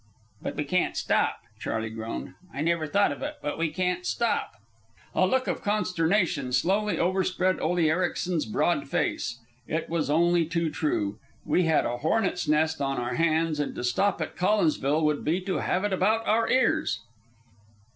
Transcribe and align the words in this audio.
"But 0.41 0.55
we 0.55 0.63
can't 0.63 0.97
stop," 0.97 1.41
Charley 1.59 1.91
groaned. 1.91 2.33
"I 2.51 2.61
never 2.61 2.87
thought 2.87 3.11
of 3.11 3.21
it, 3.21 3.35
but 3.39 3.59
we 3.59 3.69
can't 3.69 4.03
stop." 4.03 4.55
A 5.13 5.27
look 5.27 5.47
of 5.47 5.61
consternation 5.61 6.51
slowly 6.53 6.97
overspread 6.97 7.59
Ole 7.61 7.77
Ericsen's 7.77 8.47
broad 8.47 8.87
face. 8.87 9.39
It 9.67 9.89
was 9.89 10.09
only 10.09 10.45
too 10.47 10.71
true. 10.71 11.19
We 11.45 11.65
had 11.65 11.85
a 11.85 11.97
hornet's 11.97 12.47
nest 12.47 12.81
on 12.81 12.97
our 12.97 13.13
hands, 13.13 13.59
and 13.59 13.75
to 13.75 13.83
stop 13.83 14.19
at 14.23 14.35
Collinsville 14.35 15.03
would 15.03 15.23
be 15.23 15.39
to 15.41 15.57
have 15.59 15.83
it 15.83 15.93
about 15.93 16.25
our 16.25 16.49
ears. 16.49 16.99